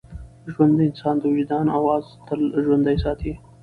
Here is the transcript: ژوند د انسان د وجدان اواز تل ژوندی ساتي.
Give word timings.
ژوند 0.53 0.73
د 0.77 0.79
انسان 0.89 1.15
د 1.19 1.23
وجدان 1.33 1.65
اواز 1.77 2.05
تل 2.25 2.41
ژوندی 2.65 2.97
ساتي. 3.03 3.33